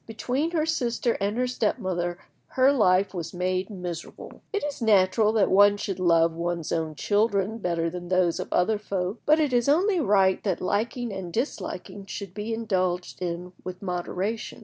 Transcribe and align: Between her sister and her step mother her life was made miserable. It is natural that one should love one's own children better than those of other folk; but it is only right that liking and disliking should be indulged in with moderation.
Between 0.07 0.49
her 0.49 0.65
sister 0.65 1.13
and 1.21 1.37
her 1.37 1.45
step 1.45 1.77
mother 1.77 2.17
her 2.47 2.71
life 2.73 3.13
was 3.13 3.35
made 3.35 3.69
miserable. 3.69 4.41
It 4.51 4.63
is 4.63 4.81
natural 4.81 5.31
that 5.33 5.51
one 5.51 5.77
should 5.77 5.99
love 5.99 6.33
one's 6.33 6.71
own 6.71 6.95
children 6.95 7.59
better 7.59 7.87
than 7.87 8.07
those 8.09 8.39
of 8.39 8.51
other 8.51 8.79
folk; 8.79 9.21
but 9.27 9.39
it 9.39 9.53
is 9.53 9.69
only 9.69 9.99
right 9.99 10.43
that 10.43 10.59
liking 10.59 11.13
and 11.13 11.31
disliking 11.31 12.07
should 12.07 12.33
be 12.33 12.51
indulged 12.51 13.21
in 13.21 13.53
with 13.63 13.83
moderation. 13.83 14.59